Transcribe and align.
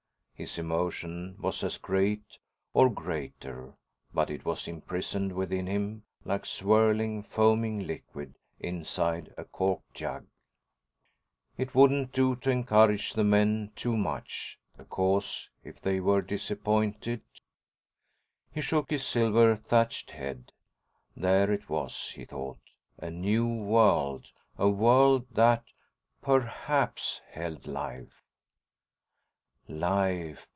His 0.33 0.57
emotion 0.57 1.35
was 1.39 1.63
as 1.63 1.77
great, 1.77 2.39
or 2.73 2.89
greater, 2.89 3.75
but 4.11 4.31
it 4.31 4.43
was 4.43 4.67
imprisoned 4.67 5.33
within 5.33 5.67
him, 5.67 6.01
like 6.25 6.47
swirling, 6.47 7.21
foaming 7.21 7.85
liquid 7.85 8.33
inside 8.59 9.31
a 9.37 9.43
corked 9.45 9.93
jug. 9.93 10.25
It 11.59 11.75
wouldn't 11.75 12.11
do 12.11 12.35
to 12.37 12.49
encourage 12.49 13.13
the 13.13 13.23
men 13.23 13.71
too 13.75 13.95
much. 13.95 14.57
Because, 14.75 15.47
if 15.63 15.79
they 15.79 15.99
were 15.99 16.23
disappointed.... 16.23 17.21
He 18.51 18.61
shook 18.61 18.89
his 18.89 19.05
silver 19.05 19.55
thatched 19.55 20.09
head. 20.09 20.53
There 21.15 21.51
it 21.51 21.69
was, 21.69 22.13
he 22.15 22.25
thought. 22.25 22.61
A 22.97 23.11
new 23.11 23.45
world. 23.45 24.25
A 24.57 24.69
world 24.69 25.27
that, 25.33 25.65
perhaps, 26.23 27.21
held 27.33 27.67
life. 27.67 28.17
Life. 29.67 30.47